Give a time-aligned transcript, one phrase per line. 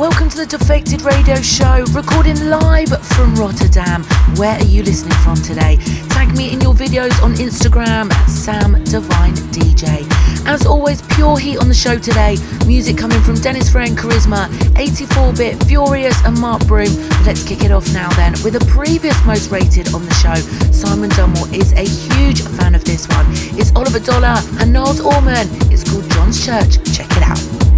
[0.00, 4.02] Welcome to the Defected Radio Show, recording live from Rotterdam.
[4.36, 5.76] Where are you listening from today?
[6.08, 10.08] Tag me in your videos on Instagram at Sam Divine DJ.
[10.46, 12.38] As always, pure heat on the show today.
[12.66, 16.96] Music coming from Dennis Ferrer and Karizma, 84-bit, Fiorious, and Mark Broom.
[17.26, 20.34] Let's kick it off now then with the previous most rated on the show.
[20.72, 23.26] Simon Dunmore is a huge fan of this one.
[23.60, 25.46] It's Oliver Dollar and Nils Ohrmann.
[25.70, 26.82] It's called John's Church.
[26.90, 27.69] Check it out.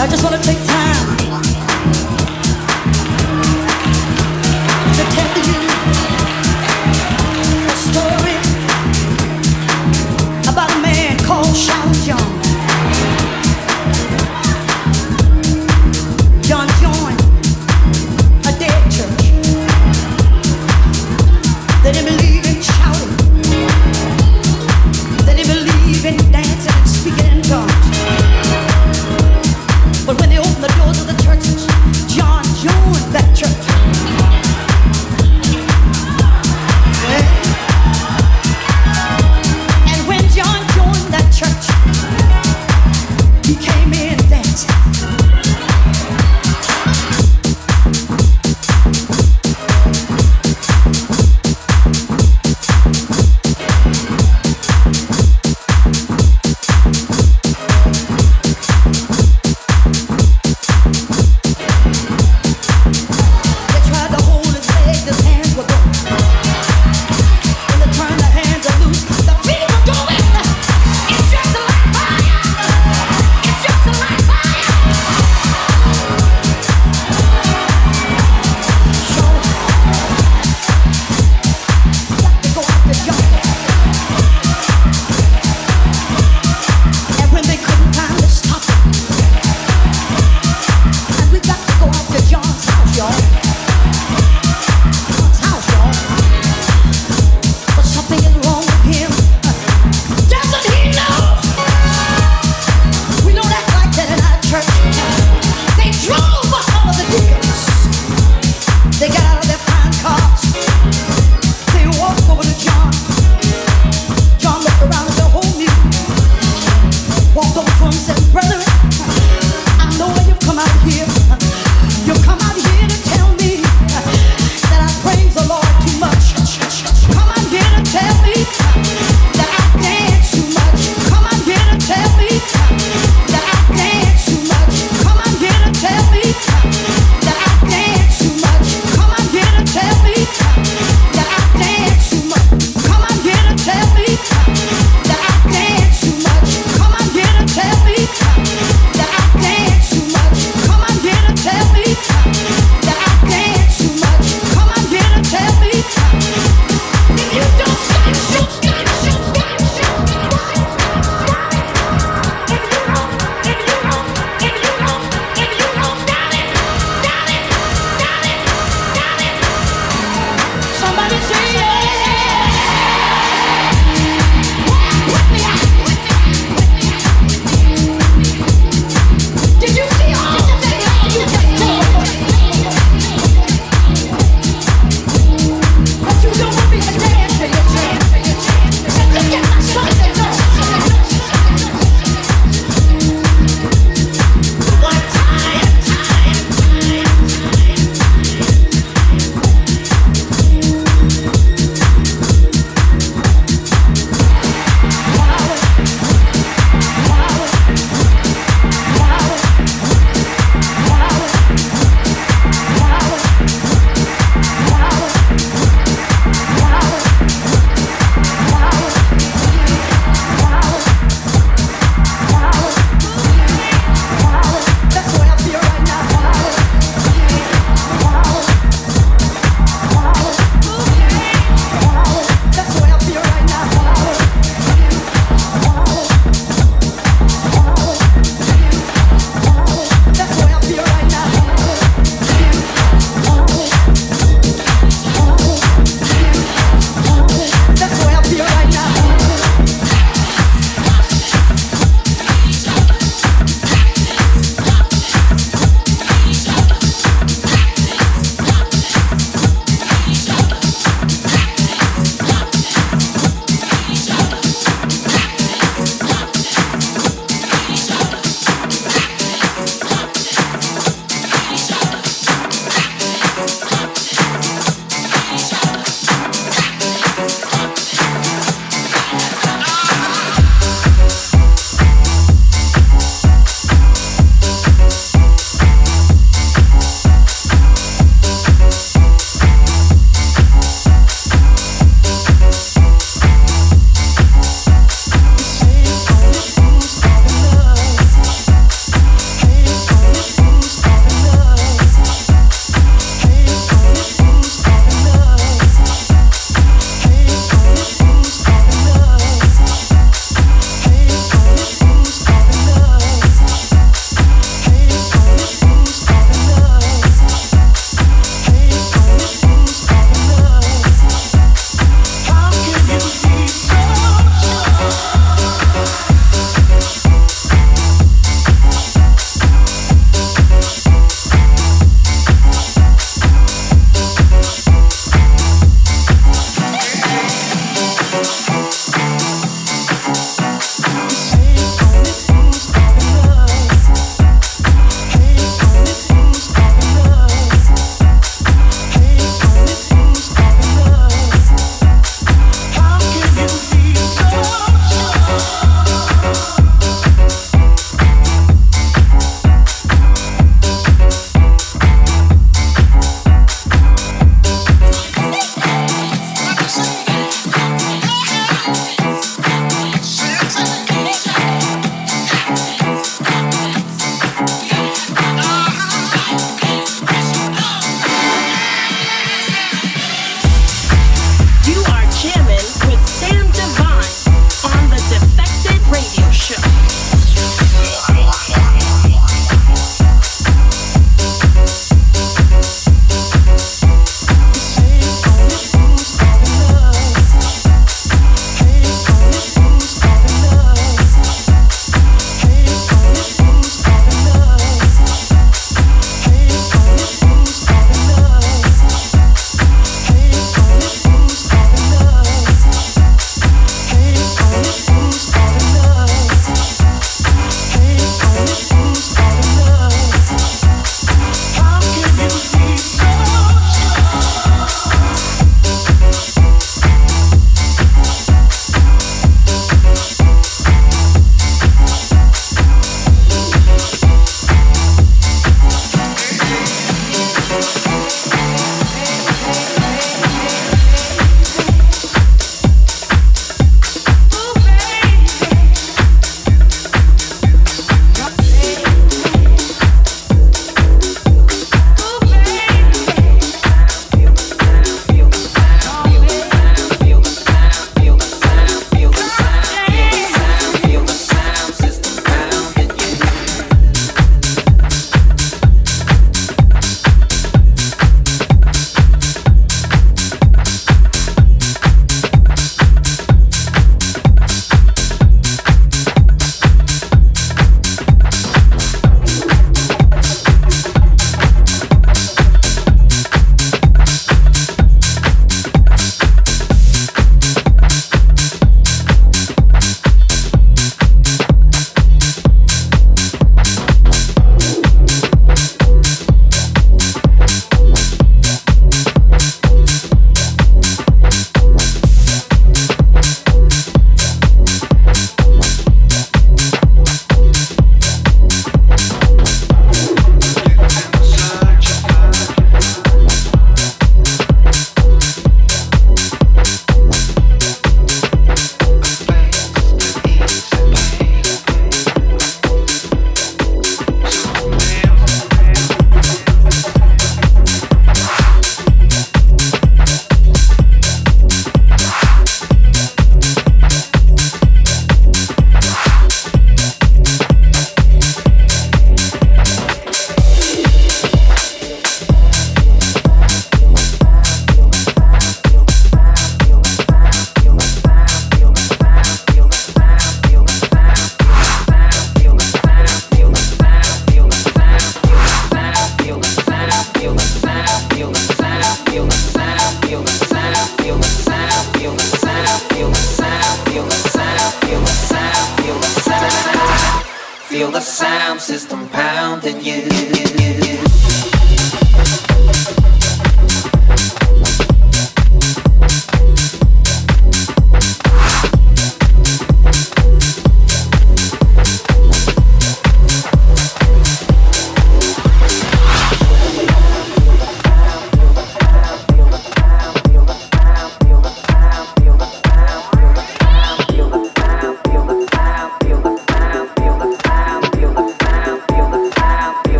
[0.00, 1.16] I just want to take time.
[4.94, 5.27] To tell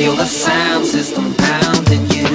[0.00, 2.26] feel the sound system pounding you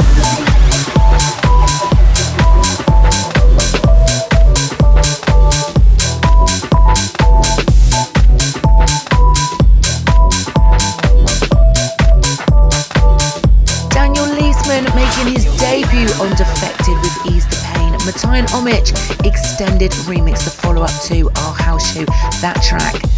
[16.22, 18.91] On Defected with Ease the Pain, Mattei and Omich
[19.25, 22.05] extended remix the follow up to our house shoe,
[22.41, 23.14] that track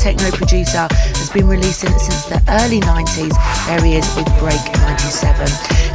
[0.00, 3.36] techno producer, has been releasing since the early 90s.
[3.66, 5.46] There he is with Break 97.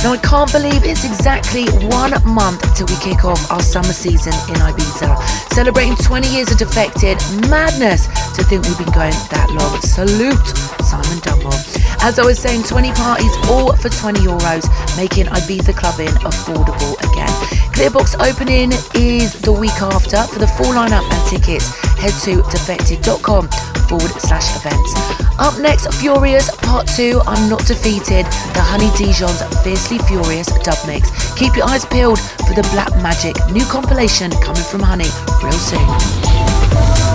[0.04, 4.34] Now, I can't believe it's exactly one month till we kick off our summer season
[4.48, 5.18] in Ibiza.
[5.52, 7.18] Celebrating 20 years of Defected.
[7.50, 9.82] Madness to think we've been going that long.
[9.82, 10.48] Salute,
[10.86, 11.85] Simon Dunmore.
[12.06, 17.34] As I was saying, 20 parties all for 20 euros, making Ibiza clubbing affordable again.
[17.74, 20.22] Glitterbox opening is the week after.
[20.30, 21.66] For the full lineup and tickets,
[21.98, 23.50] head to defected.com
[23.90, 24.94] forward slash events.
[25.42, 31.10] Up next, Fiorious Part 2, I'm Not Defeated, the Honey Dijon's Fiercely Furious dub mix.
[31.34, 35.10] Keep your eyes peeled for the Black Magic new compilation coming from Honey
[35.42, 35.82] real soon.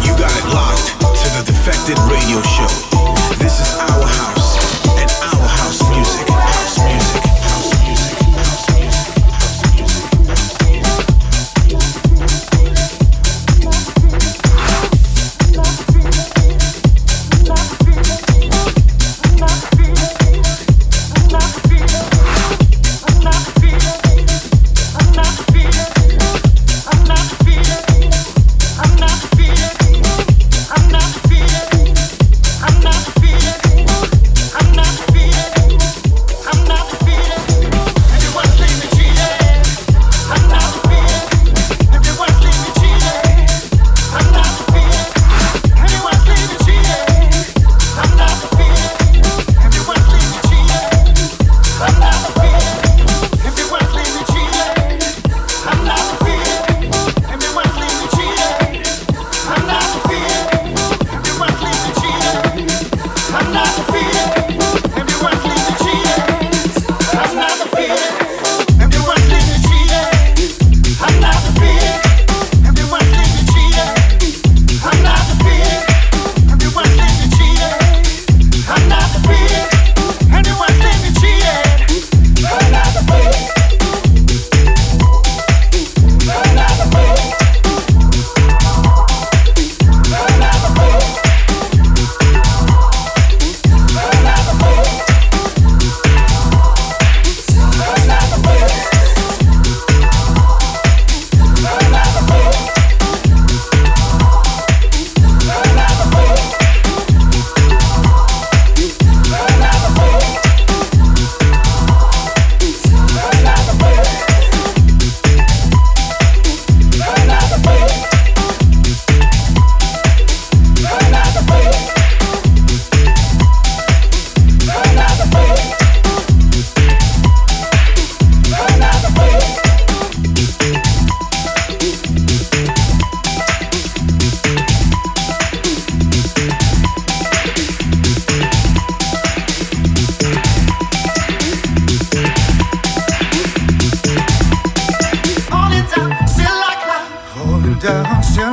[0.02, 2.66] You got it locked to the Defected Radio Show.
[3.38, 4.49] This is our house
[5.46, 6.69] House music.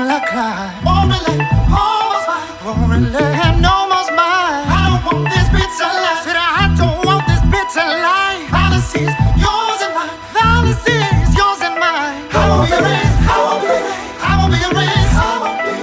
[0.08, 0.72] will I cry?
[0.88, 2.48] Won't relent, almost mine.
[2.64, 4.64] Won't no almost mine.
[4.72, 6.24] I don't want this bitter life.
[6.24, 8.48] Said I don't want this bitter life.
[8.48, 10.16] Policy is yours and mine.
[10.32, 12.24] Policy is yours and mine.
[12.32, 13.20] I won't be erased.
[13.28, 14.24] I won't be erased.
[14.24, 15.16] I won't be erased.
[15.18, 15.76] I won't be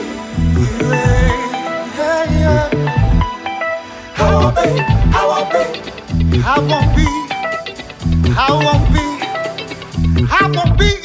[0.85, 1.53] erased.
[2.01, 2.73] Yeah yeah.
[4.17, 4.69] I won't be.
[5.13, 5.63] I won't be.
[6.41, 7.07] I won't be.
[8.33, 9.05] I won't be.
[10.33, 11.04] I won't be.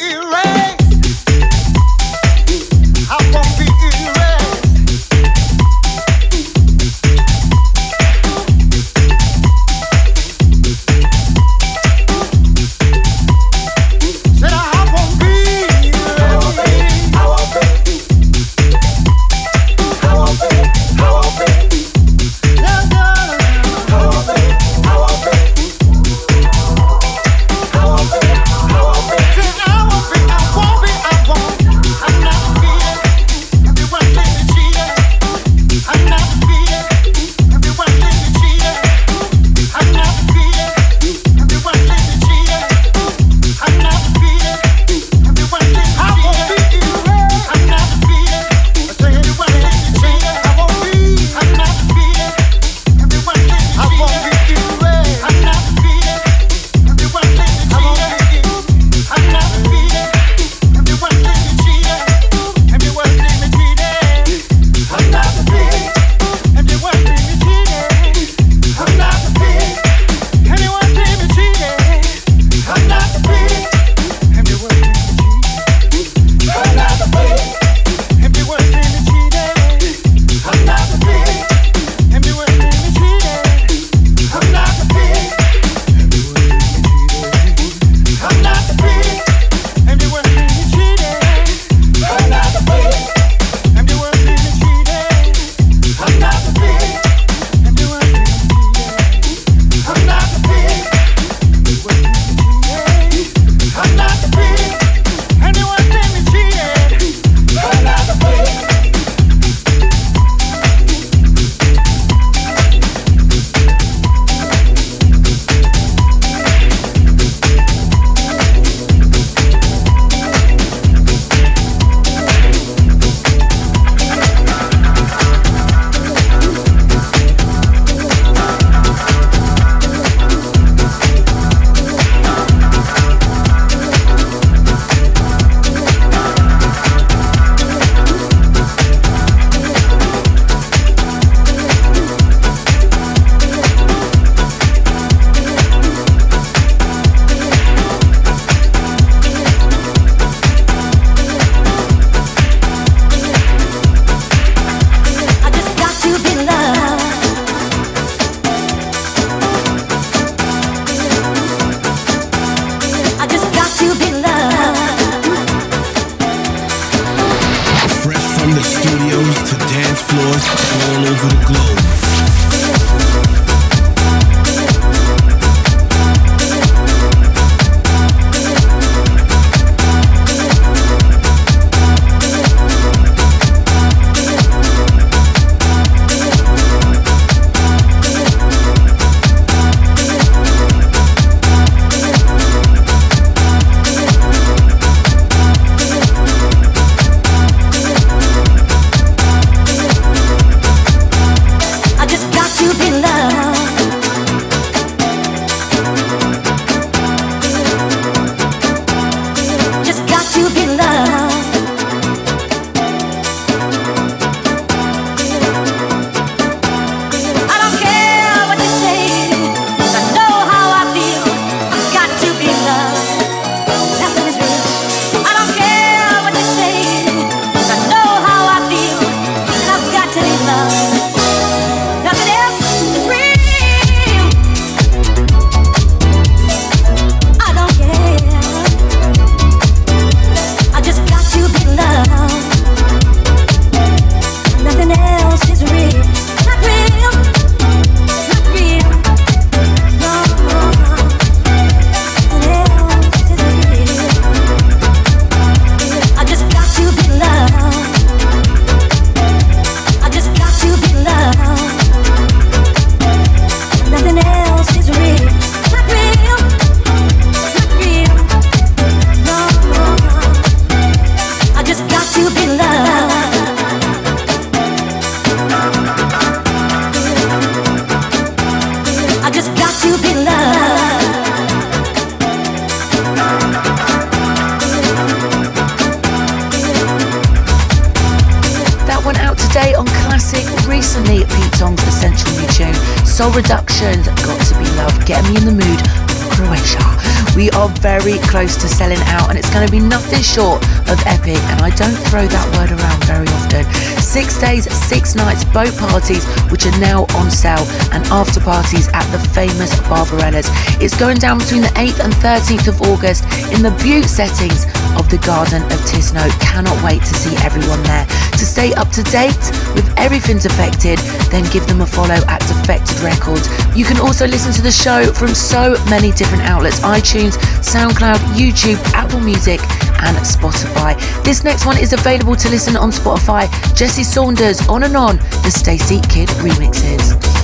[305.40, 310.48] its boat parties, which are now on sale, and after parties at the famous Barbarella's.
[310.84, 313.24] It's going down between the 8th and 13th of August
[313.56, 314.66] in the butte settings
[315.00, 316.28] of the Garden of Tisno.
[316.42, 318.06] Cannot wait to see everyone there.
[318.36, 319.40] To stay up to date
[319.76, 321.00] with everything Defected,
[321.32, 323.48] then give them a follow at Defected Records.
[323.76, 328.80] You can also listen to the show from so many different outlets iTunes, SoundCloud, YouTube,
[328.94, 329.60] Apple Music
[330.04, 330.96] and Spotify.
[331.24, 333.48] This next one is available to listen on Spotify.
[333.76, 337.39] Jesse Saunders, On and On, the Stacy Kidd remixes.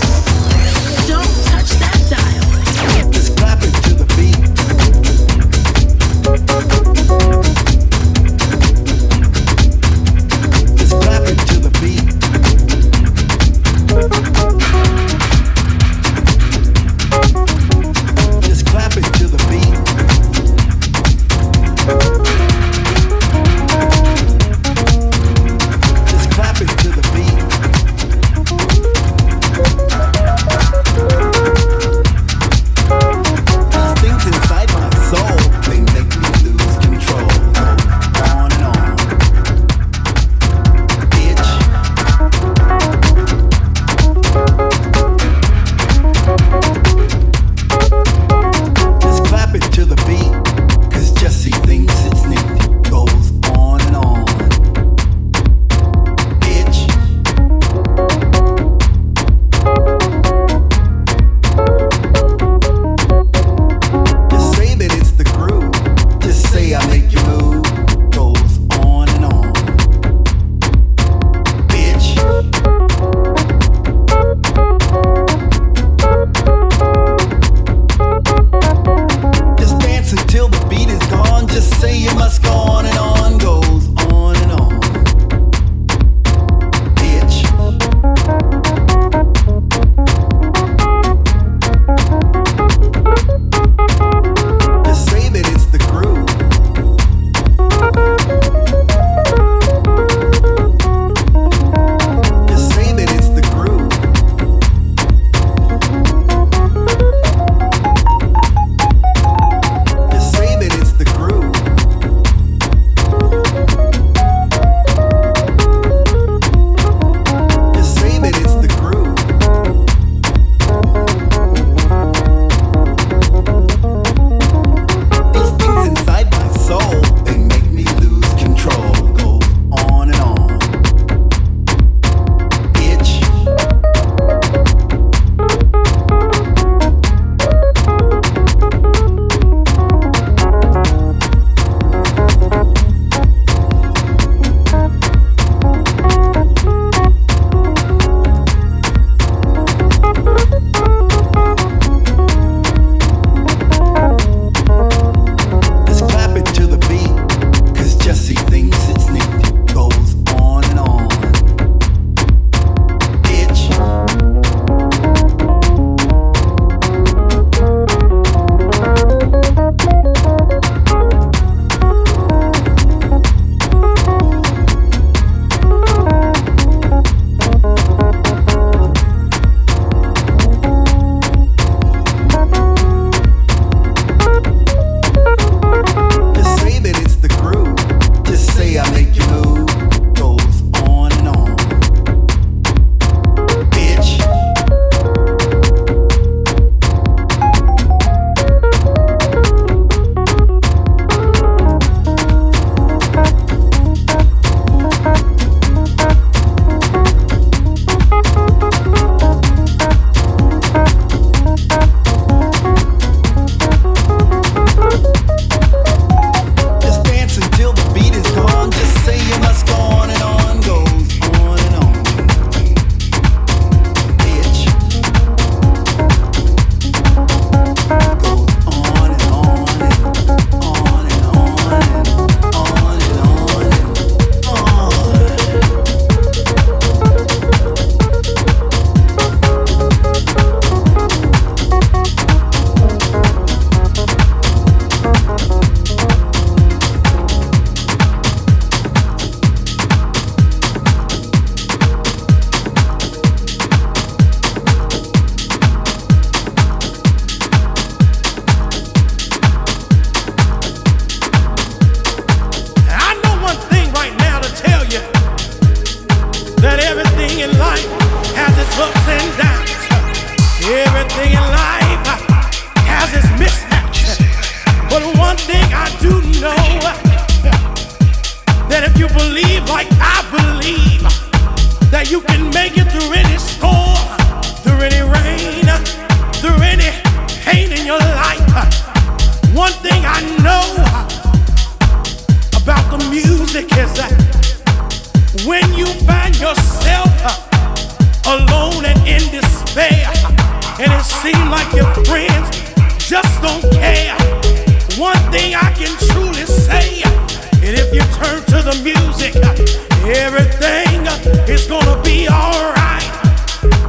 [311.49, 313.03] Is gonna be alright.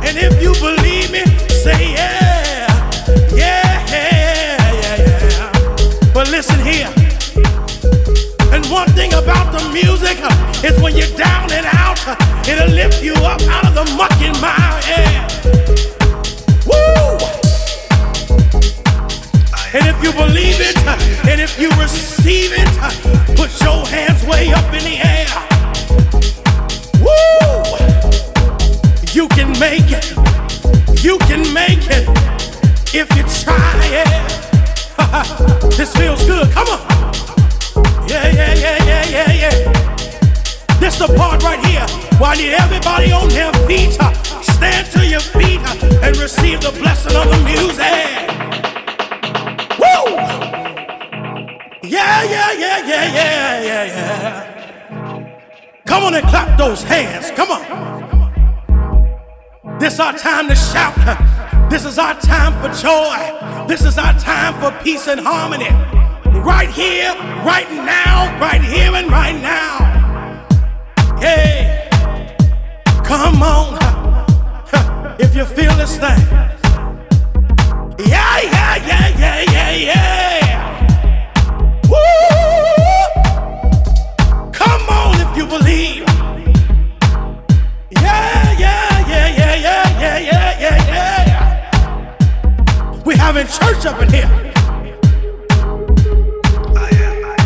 [0.04, 2.66] And if you believe me, say yeah,
[3.32, 6.12] yeah, yeah, yeah.
[6.12, 6.92] But listen here.
[8.52, 12.16] And one thing about the music uh, is when you're down and out, uh,
[12.48, 15.26] it'll lift you up out of the muck and mire.
[16.66, 17.18] Woo!
[19.72, 22.68] And if you believe it, uh, and if you receive it,
[23.36, 25.55] put your hands way up in the air.
[29.16, 30.10] You can make it.
[31.02, 32.06] You can make it
[32.92, 33.88] if you try.
[33.90, 34.12] Yeah.
[35.78, 36.50] this feels good.
[36.52, 36.80] Come on.
[38.06, 40.78] Yeah, yeah, yeah, yeah, yeah, yeah.
[40.78, 41.86] This the part right here
[42.18, 43.92] where I need everybody on their feet.
[44.42, 45.62] stand to your feet
[46.04, 48.28] and receive the blessing of the music.
[49.80, 50.12] Woo!
[51.88, 55.40] Yeah, yeah, yeah, yeah, yeah, yeah, yeah.
[55.86, 57.30] Come on and clap those hands.
[57.30, 58.15] Come on.
[59.78, 60.96] This is our time to shout.
[61.70, 63.66] This is our time for joy.
[63.68, 65.68] This is our time for peace and harmony.
[66.40, 67.12] Right here,
[67.44, 69.78] right now, right here and right now.
[71.18, 71.88] Hey,
[73.04, 73.76] come on.
[75.18, 76.20] If you feel this thing.
[77.98, 80.80] Yeah, yeah, yeah, yeah, yeah, yeah.
[81.90, 81.98] Woo!
[84.52, 86.15] Come on if you believe.
[93.26, 94.30] Having church up in here.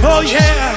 [0.02, 0.76] Oh yeah.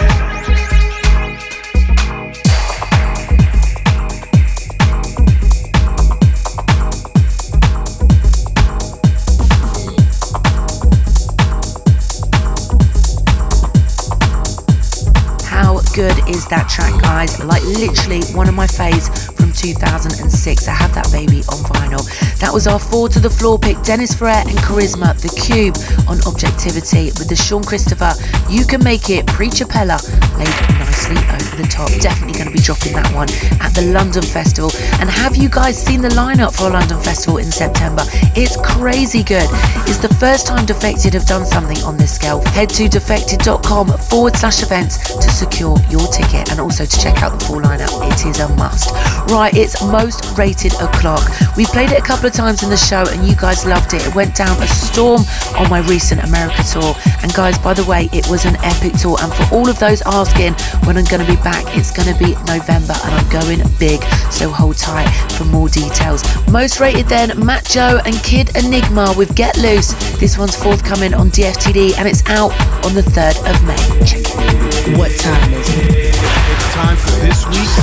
[15.44, 17.44] How good is that track, guys?
[17.44, 20.68] Like literally one of my faves 2006.
[20.68, 22.04] I have that baby on vinyl.
[22.39, 25.76] That was our four to the floor pick Dennis Ferrer and Karizma, The Cube
[26.08, 28.13] on Objektivity with the Shawn Christopher.
[28.50, 30.00] You can make it, Preachapella
[30.38, 31.89] laid nicely over the top.
[32.00, 33.30] Definitely going to be dropping that one
[33.62, 34.72] at the London Festival.
[35.00, 38.04] And have you guys seen the lineup for London Festival in September?
[38.36, 39.48] It's crazy good.
[39.89, 42.43] It's the first time Defected have done something on this scale.
[42.52, 47.39] Head to defected.com forward slash events to secure your ticket and also to check out
[47.39, 47.91] the full lineup.
[48.12, 48.91] It is a must.
[49.32, 51.23] Right, it's most rated o'clock.
[51.56, 54.06] We played it a couple of times in the show and you guys loved it.
[54.06, 55.21] It went down a storm
[55.58, 56.95] on my recent America tour.
[57.21, 59.17] And guys, by the way, it was an epic tour.
[59.21, 60.54] And for all of those asking
[60.86, 64.04] when I'm going to be back, it's going to be November and I'm going big.
[64.32, 66.23] So hold tight for more details.
[66.52, 69.93] Most rated then, Mat.Joe and Kid Enigma with Get Loose.
[70.20, 72.52] This one's forthcoming on DFTD and it's out
[72.86, 73.76] on the 3rd of May.
[74.06, 74.98] Check it.
[74.98, 76.16] What time is it?
[76.16, 77.78] It's time for this week's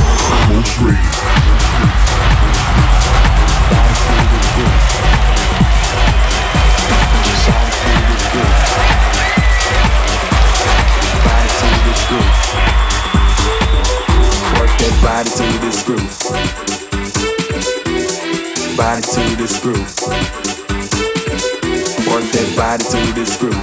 [0.48, 1.20] Most Rated.
[15.02, 16.18] Body to this groove.
[18.76, 20.49] Body to this groove.
[22.10, 23.54] Work that body to this groove.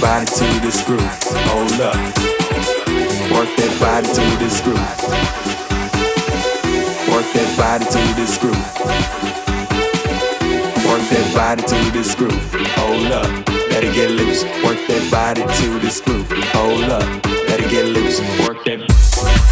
[0.00, 1.00] Body to this groove.
[1.48, 1.96] Hold up.
[3.32, 4.76] Work that body to this groove.
[7.08, 8.54] Work that body to this groove.
[10.84, 12.54] Work that body to this groove.
[12.76, 13.48] Hold up.
[13.48, 14.44] It get loose.
[14.62, 16.30] Work that body to this groove.
[16.52, 17.08] Hold up.
[17.24, 18.20] It get loose.
[18.46, 19.49] Work that.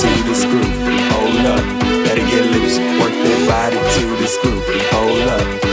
[0.00, 0.64] to this groove.
[1.12, 1.64] Hold up,
[2.04, 2.78] better get loose.
[3.00, 4.64] Work that body to this groove.
[4.92, 5.69] Hold up.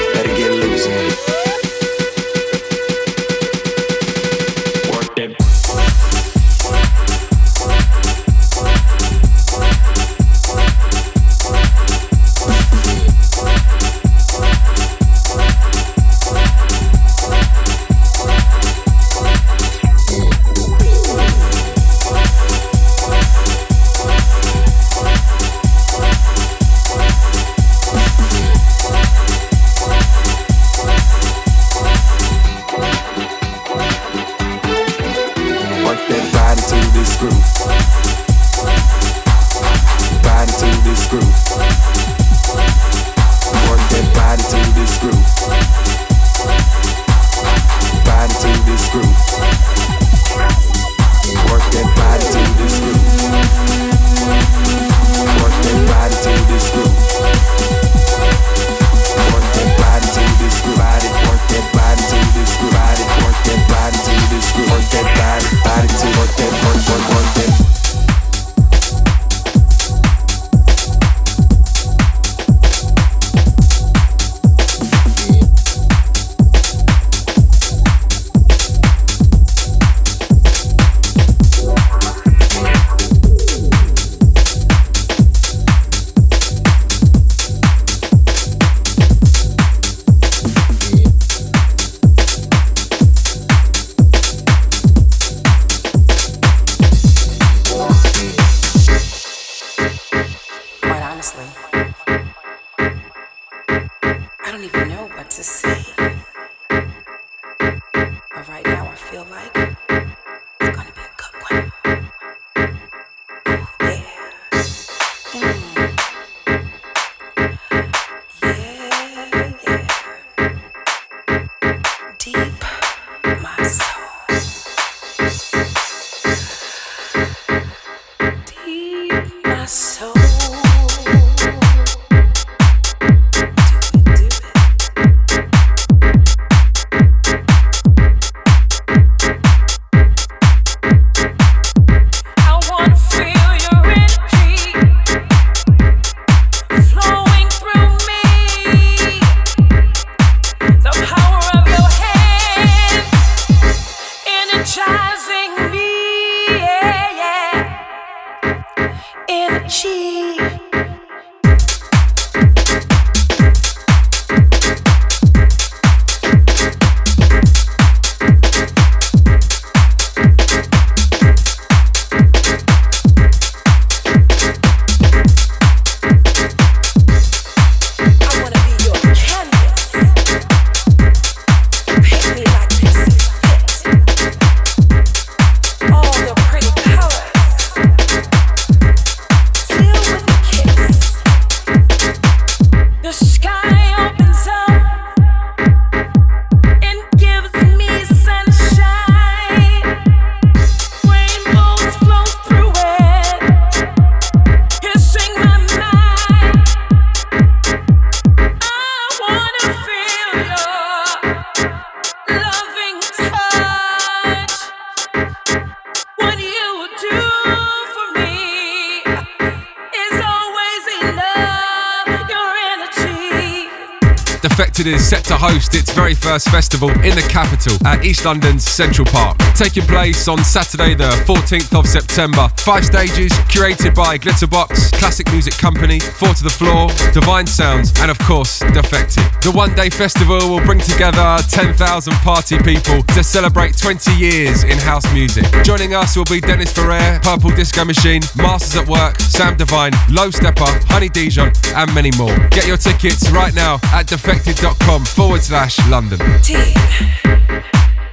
[224.77, 228.63] Defected is set to host its very first festival in the capital at East London's
[228.63, 232.47] Central Park, taking place on Saturday, the 14th of September.
[232.57, 238.11] Five stages curated by Glitterbox, Classic Music Company, Four to the Floor, Divine Sounds, and
[238.11, 239.23] of course, Defected.
[239.41, 244.77] The one day festival will bring together 10,000 party people to celebrate 20 years in
[244.77, 245.45] house music.
[245.63, 250.29] Joining us will be Dennis Ferrer, Purple Disco Machine, Masters at Work, Sam Divine, Low
[250.29, 252.37] Steppa, Honey Dijon, and many more.
[252.49, 254.66] Get your tickets right now at defected.com
[255.05, 256.19] forward slash London.
[256.41, 256.53] T,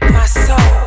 [0.01, 0.84] my soul.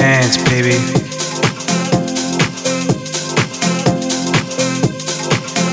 [0.00, 0.80] Dance, baby.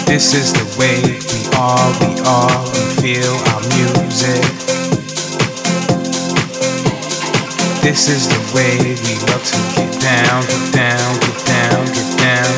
[0.03, 0.99] This is the way
[1.31, 4.43] we are, we are, we feel our music.
[7.81, 12.51] This is the way we love to get down, get down, get down, get down.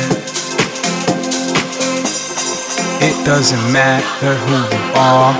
[2.98, 5.34] It doesn't matter who you are,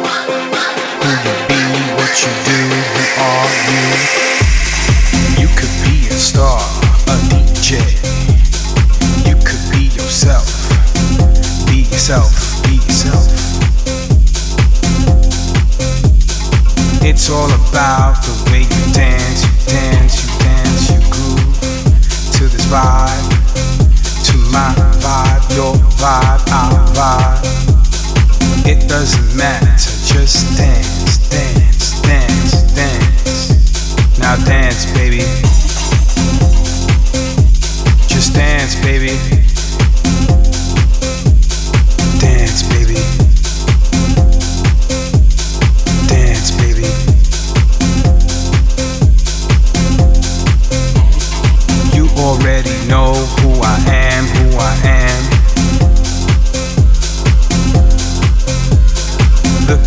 [1.03, 1.63] who you be,
[1.99, 4.30] what you do, who are you.
[12.11, 13.31] Yourself, be yourself.
[17.05, 21.55] It's all about the way you dance, you dance, you dance, you groove
[22.35, 23.31] to this vibe,
[24.27, 27.47] to my vibe, your vibe, our vibe.
[28.67, 34.19] It doesn't matter, just dance, dance, dance, dance.
[34.19, 35.21] Now dance, baby.
[38.09, 39.40] Just dance, baby.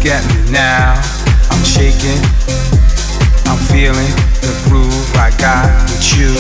[0.04, 1.00] Look at me now.
[1.52, 2.20] I'm shaking,
[3.48, 4.12] I'm feeling
[4.44, 6.32] the groove I got with you.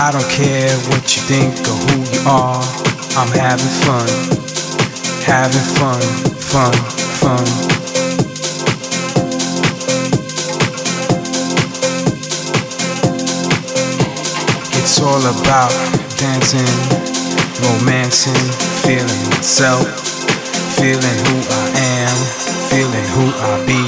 [0.00, 2.62] I don't care what you think or who you are.
[3.16, 4.08] I'm having fun,
[5.26, 6.00] having fun,
[6.40, 6.72] fun,
[7.20, 7.44] fun.
[14.80, 15.72] It's all about
[16.16, 16.72] dancing,
[17.60, 18.34] romancing,
[18.82, 20.11] feeling myself,
[20.76, 22.16] feeling who I am,
[22.70, 23.82] feeling who I be.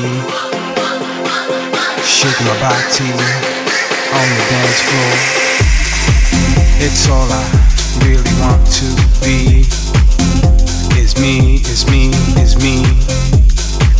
[2.04, 3.10] Shaking my body
[4.12, 5.14] on the dance floor.
[6.84, 7.44] It's all I
[8.04, 8.88] really want to
[9.24, 9.64] be.
[11.00, 12.10] Is me, is me,
[12.42, 12.84] is me.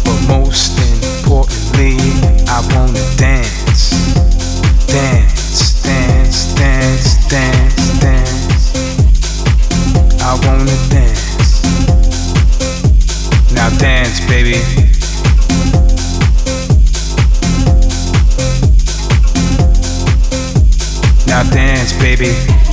[0.04, 1.96] But most importantly,
[2.48, 3.92] I wanna dance,
[4.86, 8.74] dance, dance, dance, dance, dance.
[10.22, 11.13] I wanna dance.
[13.64, 14.60] Now dance, baby.
[21.26, 22.63] Now dance, baby.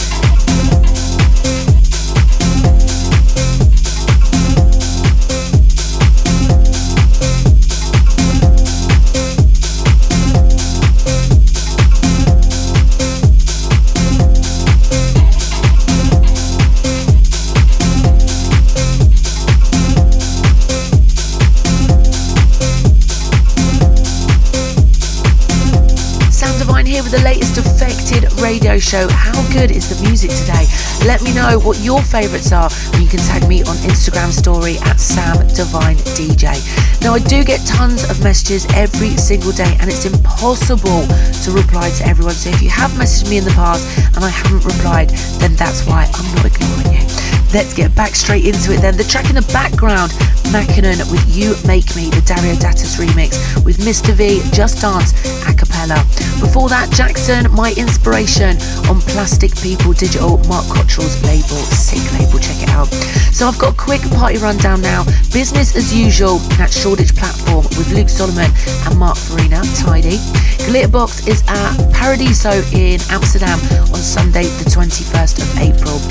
[28.51, 29.07] Radio show.
[29.07, 30.67] How good is the music today?
[31.07, 34.99] Let me know what your favourites are, you can tag me on Instagram story at
[34.99, 36.59] Sam Divine DJ.
[37.01, 41.91] Now, I do get tons of messages every single day, and it's impossible to reply
[41.91, 42.33] to everyone.
[42.33, 43.87] So, if you have messaged me in the past
[44.17, 47.07] and I haven't replied, then that's why I'm not ignoring you.
[47.53, 48.97] Let's get back straight into it then.
[48.97, 50.11] The track in the background,
[50.51, 54.11] Makanan with You Make Me, the Dario D'Attis remix with Mr.
[54.11, 55.15] V, Just Dance,
[55.47, 56.03] a cappella.
[56.41, 58.57] Before that, Jacssen, My Inspiration
[58.89, 62.89] on Plastik People Digital, Mark Cottrell's label, sick label, check it out.
[63.31, 65.05] So I've got a quick party rundown now.
[65.31, 68.49] Business as usual at Shoreditch Platform with Luke Solomon
[68.85, 70.17] and Mark Farina, Tidy.
[70.65, 73.61] Glitterbox is at Paradiso in Amsterdam
[73.93, 76.01] on Sunday, the 21st of April.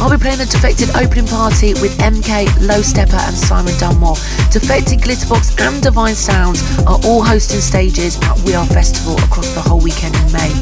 [0.00, 4.16] I'll be playing the Defected opening party with MK, Low Steppa, and Simon Dunmore.
[4.50, 9.60] Defected Glitterbox and Divine Sounds are all hosting stages at We Are Festival across the
[9.60, 10.52] whole weekend in May.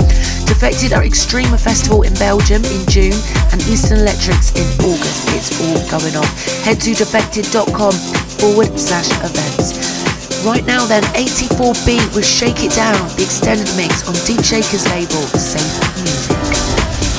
[0.47, 3.19] Defected are Extrema Festival in Belgium in June
[3.53, 5.29] and Eastern Electrics in August.
[5.37, 6.27] It's all going on.
[6.65, 7.93] Head to defected.com
[8.39, 9.77] forward slash events.
[10.45, 15.23] Right now, then, 84Bit with Shake It Down, the extended mix on Deep Shaker's label,
[15.37, 16.37] Safe Music.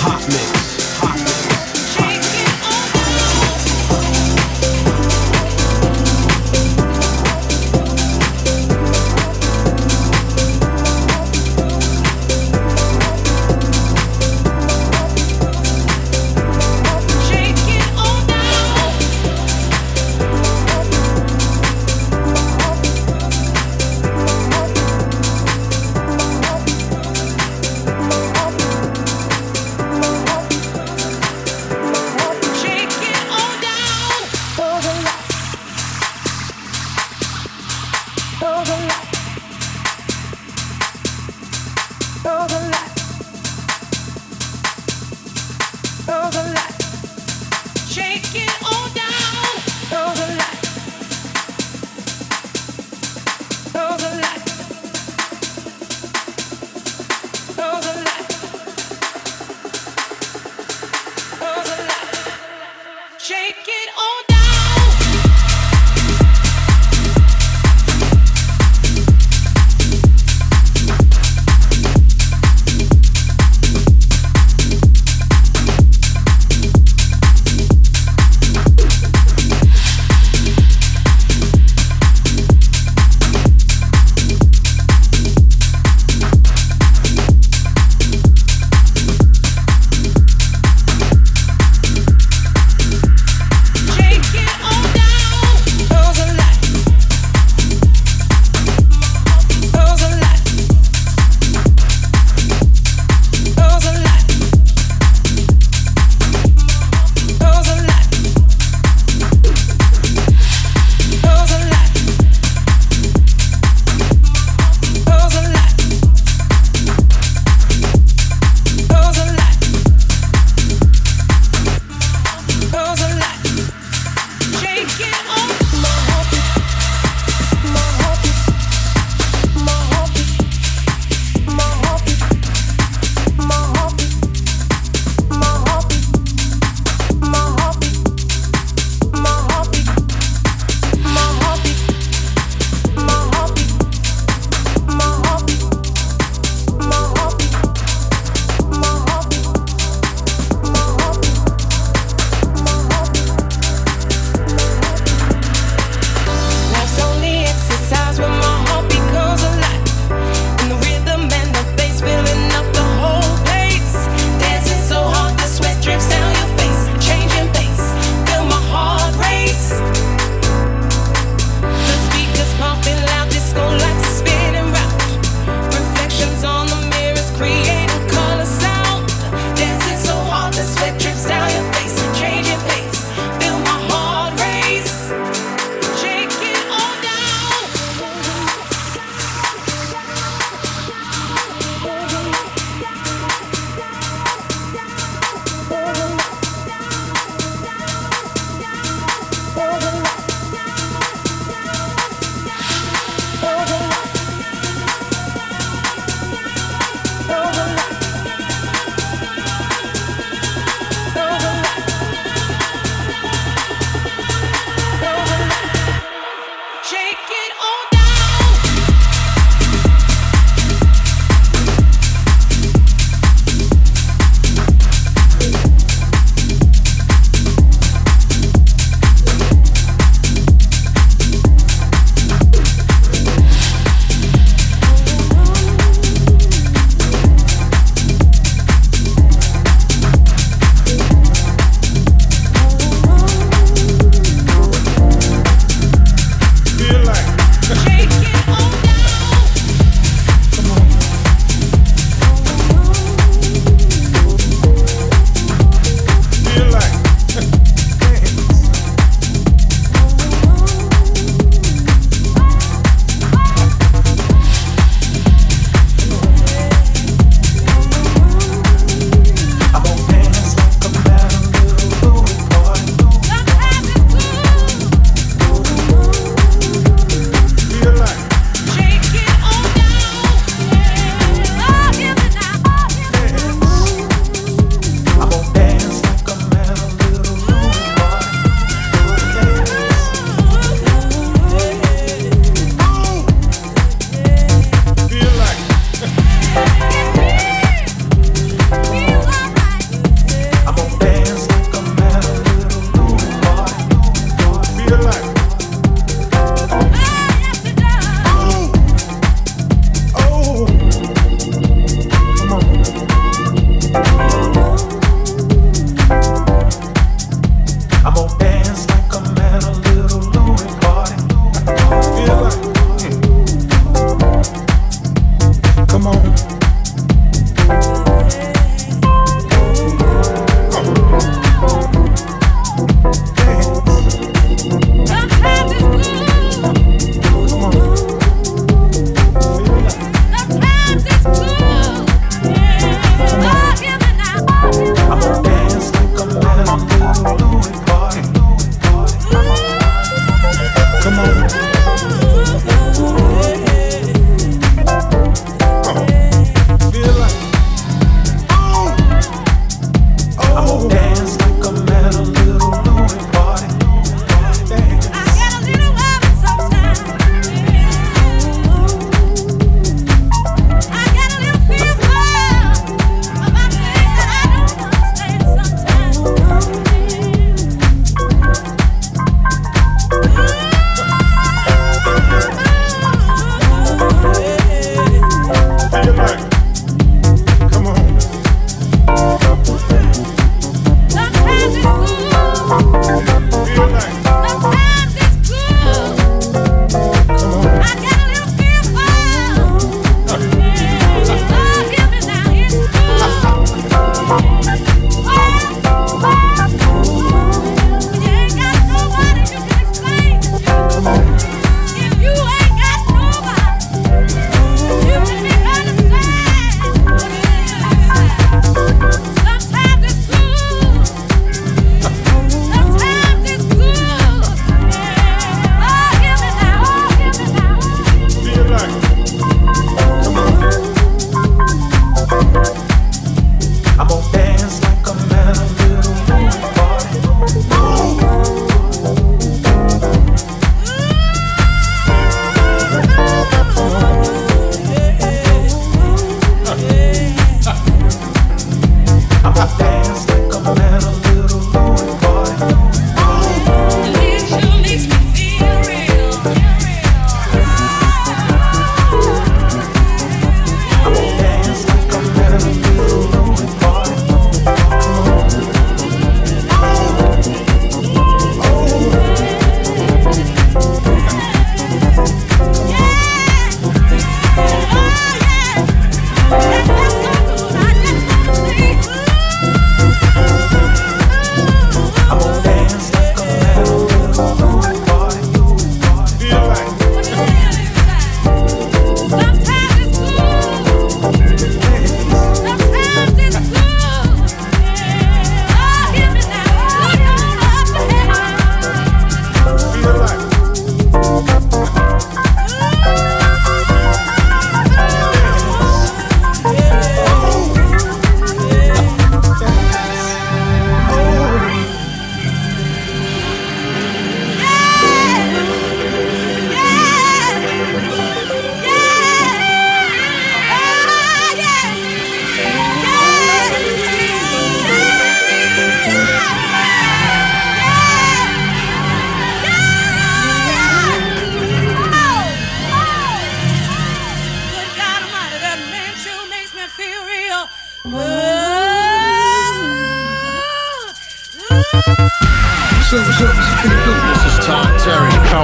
[0.01, 0.58] Hot mix.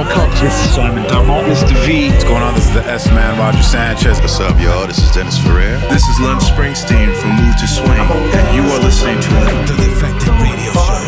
[0.04, 0.40] Cox.
[0.40, 1.42] This is Simon Dunmore.
[1.44, 1.72] Mr.
[1.86, 2.10] V.
[2.10, 2.54] What's going on?
[2.54, 4.20] This is the S Man, Roger Sanchez.
[4.20, 4.86] What's up, y'all?
[4.86, 5.78] This is Dennis Ferrer.
[5.88, 10.34] This is Lund Springsteen from Move to Swing, and you are listening to the Defected
[10.42, 11.05] Radio Show.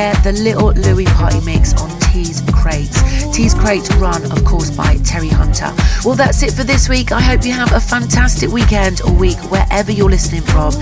[0.00, 3.02] Yeah, the Little Louie party mix on T's Crates.
[3.36, 5.70] T's Crates run, of course, by Terry Hunter.
[6.06, 7.12] Well, that's it for this week.
[7.12, 10.72] I hope you have a fantastic weekend or week wherever you're listening from.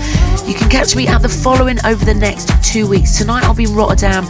[0.47, 3.17] You can catch me at the following over the next two weeks.
[3.17, 4.25] Tonight I'll be in Rotterdam.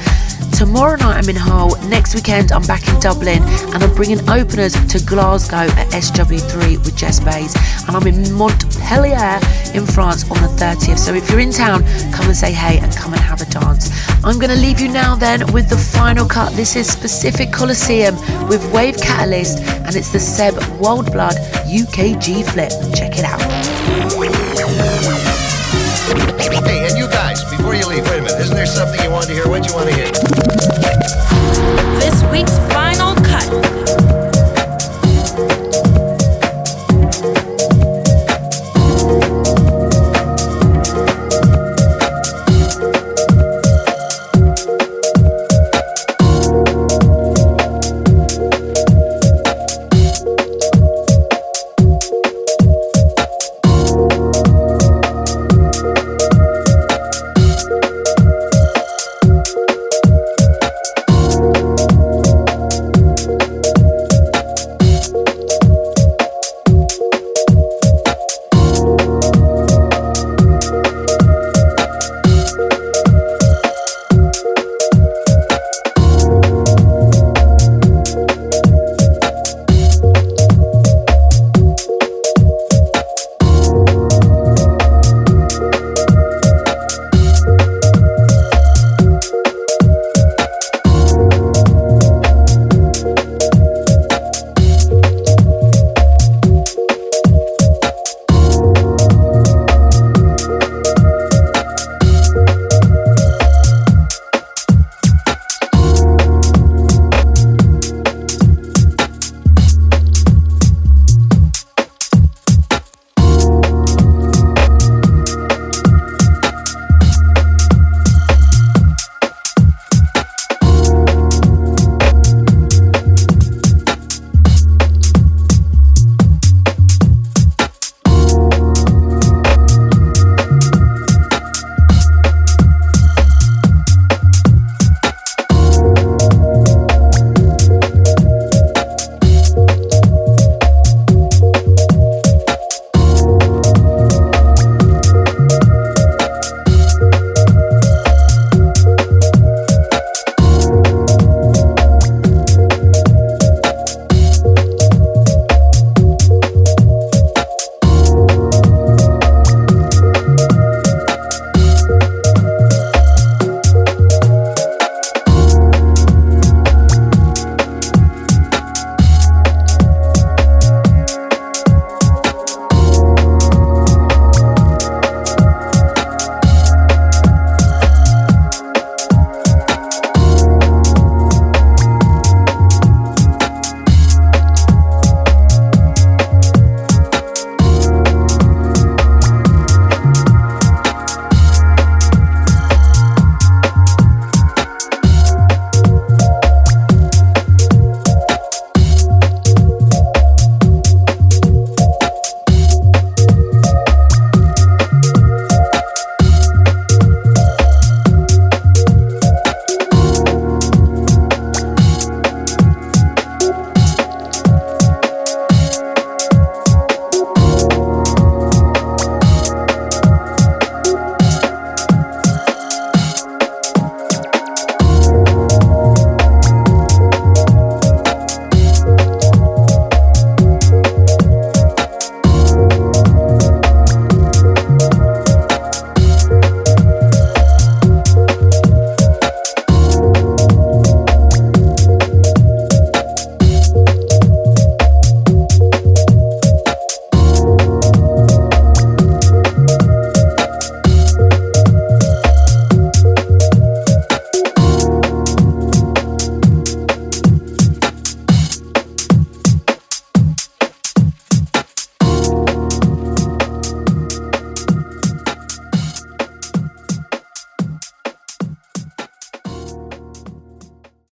[0.57, 1.77] Tomorrow night I'm in Hull.
[1.87, 6.97] Next weekend I'm back in Dublin and I'm bringing openers to Glasgow at SWG3 with
[6.97, 7.55] Jess Bays.
[7.87, 9.39] And I'm in Montpellier
[9.75, 10.97] in France on the 30th.
[10.97, 13.91] So if you're in town, come and say hey and come and have a dance.
[14.21, 16.53] I'm going to leave you now then with the final cut.
[16.53, 18.15] This is Pacific Coliseum
[18.49, 22.69] with Wave Catalyst, and it's the Seb Wildblood UKG flip.
[22.93, 23.39] Check it out.
[26.67, 28.41] Hey, and you guys, before you leave, wait a minute.
[28.41, 29.47] Isn't there something you want to hear?
[29.47, 30.11] What do you want to hear?
[31.99, 33.08] This week's final